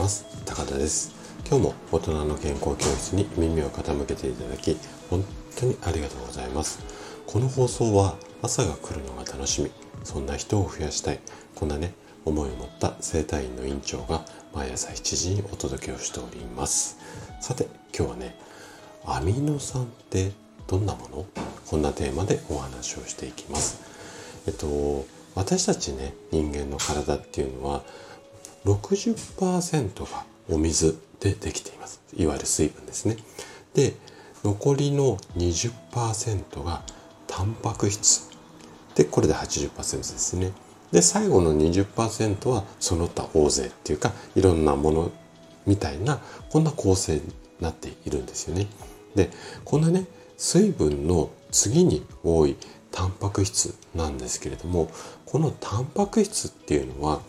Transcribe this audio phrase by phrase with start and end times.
[0.00, 0.24] ます。
[0.46, 1.12] 高田です。
[1.46, 4.78] 今日も大人の健康教室に耳を傾けていただき
[5.10, 5.22] 本
[5.58, 6.78] 当にありがとうございます。
[7.26, 9.70] この放送は朝が来るのが楽しみ。
[10.02, 11.20] そんな人を増やしたい。
[11.54, 11.92] こんなね
[12.24, 14.24] 思いを持った整体院の院長が
[14.54, 16.96] 毎朝7時にお届けをしております。
[17.42, 18.38] さて今日はね
[19.04, 20.32] アミノ酸って
[20.66, 21.26] どんなもの？
[21.66, 23.82] こんなテーマでお話をしていきます。
[24.46, 27.82] えっと私たちね人間の体っていうのは
[28.64, 32.00] 60%がお水でできています。
[32.16, 33.16] いわゆる水分ですね。
[33.74, 33.94] で
[34.42, 36.82] 残りの20%が
[37.26, 38.30] タンパク質。
[38.94, 40.52] でこれで80%ですね。
[40.92, 45.12] で最後の20%はその他大勢っていうかいろんなもの
[45.66, 47.22] みたいなこんな構成に
[47.60, 48.66] なっているんですよね。
[49.14, 49.30] で
[49.64, 52.56] こんなね水分の次に多い
[52.90, 54.90] タンパク質なんですけれども
[55.26, 57.20] このタンパク質っていうのは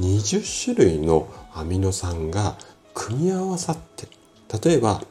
[0.00, 2.56] 20種類のアミノ酸が
[2.94, 4.08] 組み合わさって
[4.68, 5.02] 例えば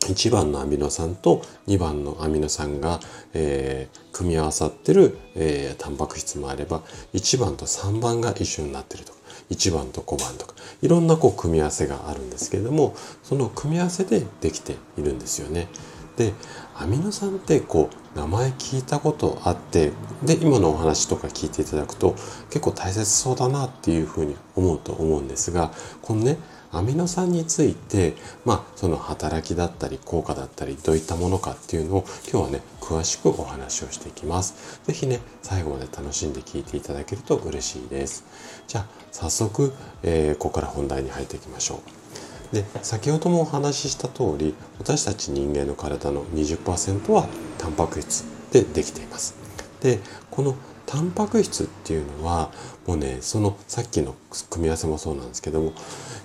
[0.00, 3.00] 1番のアミノ酸と2番のアミノ酸が、
[3.32, 6.82] えー、組み合わさってる、えー、タンパク質もあれば
[7.14, 9.18] 1番と3番が一緒になってるとか
[9.50, 15.68] 1番と5番とかいろんなこう組み合わせがあるんですけれどもその組み合わせでできているんですよね。
[16.16, 16.32] で
[16.76, 19.92] アミノ酸ってこう名前聞いたことあって
[20.24, 22.12] で今のお話とか聞いていただくと
[22.48, 26.38] 結構大切そうだなっていうふうに思うと思うんですがこのね
[26.74, 34.80] アミノ酸についてまあその働きだったり効果だったりどういったものかっていうのを今日はね詳しくお話をしていきます。
[34.84, 38.24] 是非ね最後まで楽しんで聞いていただけると嬉しいです。
[38.66, 42.03] じゃあ早速、えー、ここから本題に入っていきましょう。
[42.52, 47.26] で先ほどもお話しした通り私たち人間の体の20%は
[47.58, 49.34] タンパク質でできています。
[49.80, 49.98] で
[50.30, 50.54] この
[50.86, 52.50] タンパク質っていうのは
[52.86, 54.14] もうねそのさっきの
[54.50, 55.72] 組み合わせもそうなんですけども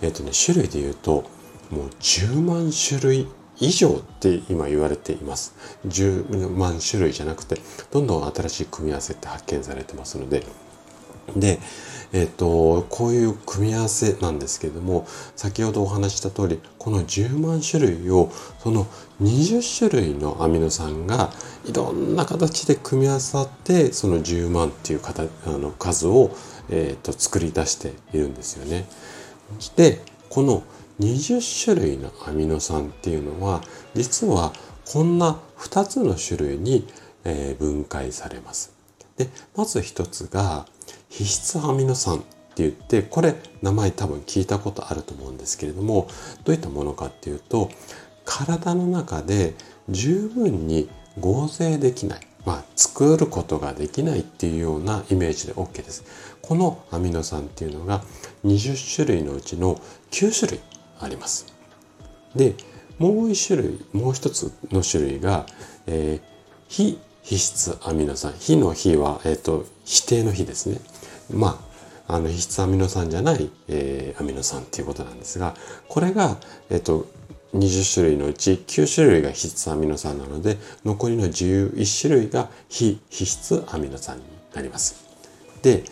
[0.02, 1.24] えっ、とね種類で言うと
[1.70, 3.28] もう10万種類
[3.60, 5.54] 以上って今言われています。
[5.88, 7.58] 10万種類じゃなくて
[7.92, 10.44] どんどん新しい組み合わせって発見されてますので
[11.36, 11.60] で
[12.12, 18.32] えっ、と、こういう組み合わせなんですけれども、先ほどお話した通り、この10万種類を、
[18.64, 18.88] その
[19.22, 21.32] 20種類のアミノ酸が
[21.66, 25.02] いろんな形で組み合わさって、その10万っていう
[25.46, 26.32] あの数を、
[26.70, 28.86] えー、と作り出しているんですよね。
[29.76, 30.64] で、この
[31.00, 33.62] 20種類のアミノ酸っていうのは、
[33.94, 34.52] 実は
[34.86, 36.88] こんな2つの種類に、
[37.24, 38.74] えー、分解されます。
[39.16, 40.66] で、まず1つが、
[41.10, 42.26] 皮質アミノ酸って
[42.58, 46.08] 言ってこれ名前多分聞いたことあると思うんですけれども
[46.44, 47.70] どういったものかっていうと
[48.26, 49.56] 体の中で
[49.90, 50.90] 十分に
[51.20, 56.04] 合成できない、まあ、作ることができないっていうようなイメージで OK です。
[56.42, 58.04] このアミノ酸っていうのが
[58.46, 60.60] 20種類のうちの9種類
[61.00, 61.48] あります。
[62.36, 62.56] で
[63.00, 65.46] もう1種類もう一つの種類が、
[65.88, 66.22] えー、
[66.68, 70.80] 非皮質アミノ酸非の非は、えーと、否定の非ですね
[71.34, 71.60] ま
[72.08, 75.56] ああの皮質アミノ酸じゃない、えー、アミノ酸っていうことなんですが
[75.88, 76.38] これが、
[76.70, 77.08] えっ、ー、と
[77.54, 85.04] 20種類のうち9種類が皮質アミノ酸なので残りの11種類が非皮質アミノ酸になります。
[85.62, 85.84] で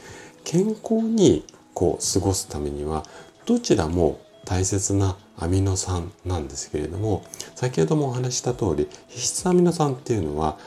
[0.43, 3.03] 健康にこう過ごすためには
[3.45, 10.57] どちらも大切なアミノ酸なんですけれども先ほどもお話した通り皮質アミノ酸っていうのは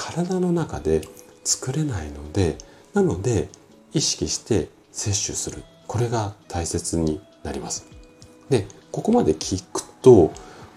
[0.00, 1.02] 体の中で
[1.44, 2.56] 作れないので
[2.94, 3.50] なので
[3.92, 5.62] 意識して摂取する。
[5.86, 7.86] これが大切になります。
[8.48, 10.32] でここまで聞くと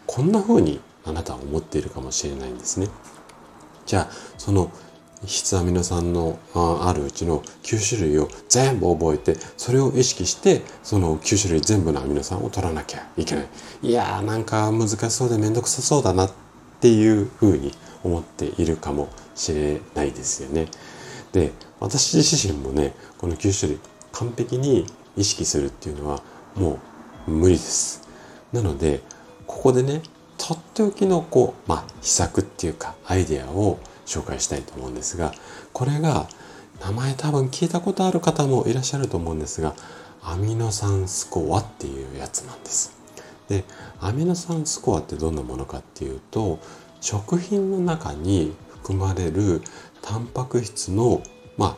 [0.07, 2.89] こんな風にあなたは思っているかもしれないんですね。
[3.85, 4.71] じゃあその
[5.25, 13.47] 質アミノ酸のあるうちの9種類を全部覚えてそれを意識してその9種類全部のアミノ酸を取らなきゃいけない。
[13.83, 16.31] いやーなんか難しそうでめんどくさそうだなっ
[16.81, 17.71] ていう風に
[18.03, 20.67] 思っているかもしれないですよね。
[21.31, 23.79] で私自身もねこの9種類
[24.11, 24.85] 完璧に
[25.17, 26.21] 意識するっていうのは
[26.55, 26.79] も
[27.27, 28.07] う無理です。
[28.51, 29.01] なので
[29.47, 30.01] ここでね
[30.37, 35.31] とっておきのこう、まあ、秘策っていうかアイデアを紹介したいと思うんですが
[35.71, 36.27] これが
[36.81, 39.73] 名前多分聞いたことある方もいらっしゃると思うんですが
[40.21, 42.93] アミノ酸スコアっていうやつなんです。
[43.49, 43.63] で
[43.99, 46.59] アミノ酸スコアってどんなものかっていうと
[47.03, 49.61] 食品の中に含まれる
[50.01, 51.21] タンパク質の
[51.57, 51.77] まあ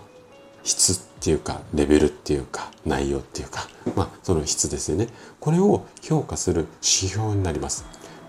[0.64, 5.08] 質っていうかレベルっていうか内容っていうかまあその質ですよね。
[5.40, 7.86] これを評価する指標になります。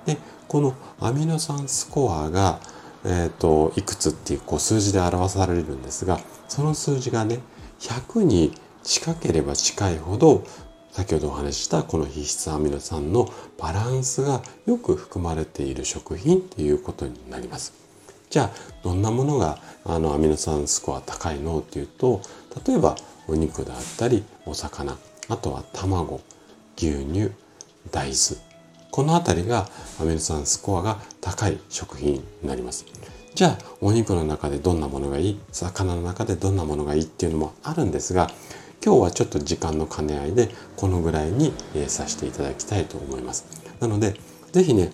[0.07, 0.17] で
[0.49, 2.61] このアミノ酸スコアが
[3.09, 6.19] えーと、いくつっていうこう数字で表されるんですが
[6.49, 7.39] その数字がね
[7.79, 8.53] 100に
[8.83, 10.43] 近ければ近いほど
[10.97, 13.29] 先ほどお話ししたこの脂質アミノ酸の
[13.59, 17.75] バランスがよく含まれている食品っていうことになります。
[18.31, 18.51] じゃあ
[18.83, 21.59] どんなものがあのアミノ酸スコア高いの？
[21.59, 22.23] っていうと
[22.67, 22.97] 例えば
[23.29, 24.97] お肉であったりお魚
[25.29, 26.23] あとは卵
[26.79, 27.31] 牛乳
[27.91, 28.41] 大豆。
[28.91, 29.69] この辺りが
[30.01, 32.87] アミノ酸スコアが高い食品になります。
[33.35, 35.41] じゃあお肉の中でどんなものがいい？
[35.53, 37.03] 魚の中でどんなものがいい？
[37.03, 38.31] っていうのもあるんですが
[38.85, 43.47] 今日はちょっと時間の兼ね合いでこのぐらいに、えさせていただきたいと思います。
[43.81, 44.15] なので
[44.53, 44.91] 是非ね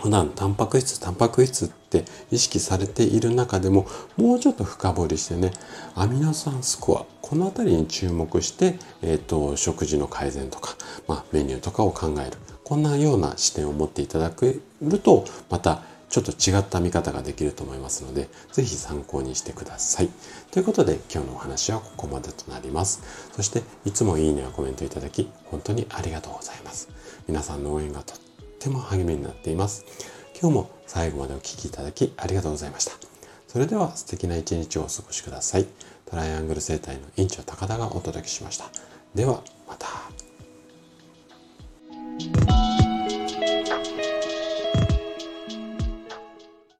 [0.00, 5.52] 普段タンパク質タンパク質って意識されている中でももうちょっと深掘りしてね
[5.94, 10.76] アミノ酸スコアこの辺りに注目して、えーと、食事の改善とか、
[11.08, 12.36] まあ、メニューとかを考える。
[12.62, 20.08] こんなような視点を持っていただけるとまたちょっと違った見方ができると思いますので、ぜひ参考にしてください。
[20.50, 23.02] ということで今日のお話はここまでとなります。
[23.32, 26.88] そしていつもいいねやコメントいただき本当にありがとうございます。
[27.28, 28.18] 皆さんの応援がとっ
[28.58, 29.84] ても励みになっています。
[30.40, 32.92] 今日も最後までお聴きいただきありがとうございました。
[33.48, 35.66] それでは素敵な一日をお過ごしください。
[36.04, 38.66] トライアングル生態の院長高田がお届けしました。
[39.14, 39.42] では、